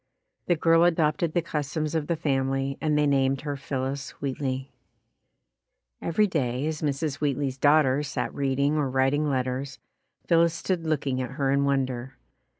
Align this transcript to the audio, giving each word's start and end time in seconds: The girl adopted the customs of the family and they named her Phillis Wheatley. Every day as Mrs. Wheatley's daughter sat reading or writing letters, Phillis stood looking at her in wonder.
The 0.47 0.55
girl 0.55 0.83
adopted 0.83 1.33
the 1.33 1.43
customs 1.43 1.93
of 1.93 2.07
the 2.07 2.15
family 2.15 2.75
and 2.81 2.97
they 2.97 3.05
named 3.05 3.41
her 3.41 3.55
Phillis 3.55 4.09
Wheatley. 4.19 4.71
Every 6.01 6.25
day 6.25 6.65
as 6.65 6.81
Mrs. 6.81 7.17
Wheatley's 7.21 7.59
daughter 7.59 8.01
sat 8.01 8.33
reading 8.33 8.77
or 8.77 8.89
writing 8.89 9.29
letters, 9.29 9.77
Phillis 10.25 10.55
stood 10.55 10.87
looking 10.87 11.21
at 11.21 11.33
her 11.33 11.51
in 11.51 11.65
wonder. 11.65 12.15